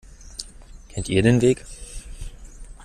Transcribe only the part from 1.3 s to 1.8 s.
Weg?